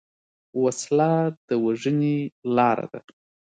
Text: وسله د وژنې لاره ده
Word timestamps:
وسله 0.63 1.11
د 1.47 1.49
وژنې 1.65 2.17
لاره 2.55 2.85
ده 2.93 2.99